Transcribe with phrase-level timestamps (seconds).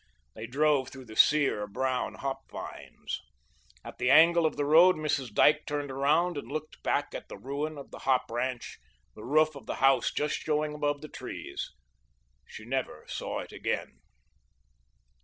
[0.33, 3.21] They drove through the sear, brown hop vines.
[3.85, 5.31] At the angle of the road Mrs.
[5.31, 8.79] Dyke turned around and looked back at the ruin of the hop ranch,
[9.13, 11.69] the roof of the house just showing above the trees.
[12.47, 13.99] She never saw it again.